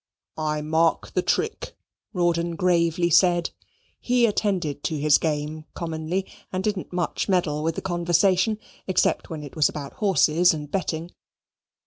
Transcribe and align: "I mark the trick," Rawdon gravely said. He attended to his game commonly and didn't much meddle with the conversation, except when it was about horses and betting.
"I 0.39 0.61
mark 0.63 1.13
the 1.13 1.21
trick," 1.21 1.75
Rawdon 2.11 2.55
gravely 2.55 3.11
said. 3.11 3.51
He 3.99 4.25
attended 4.25 4.83
to 4.85 4.97
his 4.97 5.19
game 5.19 5.65
commonly 5.75 6.25
and 6.51 6.63
didn't 6.63 6.91
much 6.91 7.29
meddle 7.29 7.61
with 7.61 7.75
the 7.75 7.83
conversation, 7.83 8.57
except 8.87 9.29
when 9.29 9.43
it 9.43 9.55
was 9.55 9.69
about 9.69 9.93
horses 10.01 10.55
and 10.55 10.71
betting. 10.71 11.11